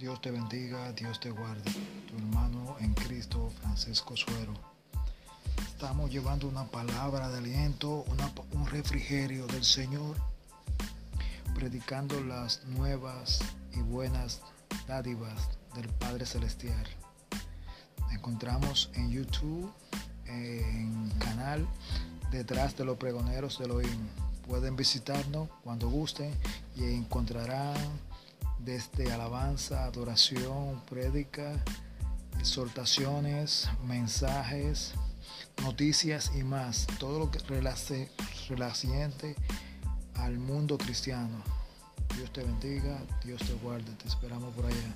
Dios 0.00 0.22
te 0.22 0.30
bendiga, 0.30 0.90
Dios 0.92 1.20
te 1.20 1.30
guarde. 1.30 1.70
Tu 2.08 2.16
hermano 2.16 2.74
en 2.80 2.94
Cristo, 2.94 3.52
Francisco 3.60 4.16
Suero. 4.16 4.54
Estamos 5.58 6.10
llevando 6.10 6.48
una 6.48 6.64
palabra 6.64 7.28
de 7.28 7.36
aliento, 7.36 8.06
un 8.52 8.66
refrigerio 8.66 9.46
del 9.48 9.62
Señor, 9.62 10.16
predicando 11.54 12.18
las 12.24 12.64
nuevas 12.64 13.40
y 13.74 13.80
buenas 13.82 14.40
dádivas 14.88 15.50
del 15.74 15.90
Padre 15.90 16.24
Celestial. 16.24 16.86
Encontramos 18.10 18.88
en 18.94 19.10
YouTube, 19.10 19.70
en 20.24 21.10
canal 21.18 21.68
Detrás 22.30 22.74
de 22.74 22.86
los 22.86 22.96
Pregoneros 22.96 23.58
de 23.58 23.66
Elohim. 23.66 24.08
Pueden 24.48 24.76
visitarnos 24.76 25.50
cuando 25.62 25.90
gusten 25.90 26.32
y 26.74 26.84
encontrarán 26.84 27.76
desde 28.64 29.12
alabanza, 29.12 29.84
adoración, 29.84 30.80
prédica, 30.88 31.52
exhortaciones, 32.38 33.68
mensajes, 33.86 34.94
noticias 35.62 36.32
y 36.36 36.42
más. 36.42 36.86
Todo 36.98 37.18
lo 37.18 37.30
que 37.30 37.38
relaciente 38.48 39.36
al 40.14 40.38
mundo 40.38 40.78
cristiano. 40.78 41.42
Dios 42.16 42.32
te 42.32 42.42
bendiga, 42.42 42.98
Dios 43.24 43.40
te 43.42 43.52
guarde, 43.54 43.92
te 43.94 44.08
esperamos 44.08 44.54
por 44.54 44.66
allá. 44.66 44.94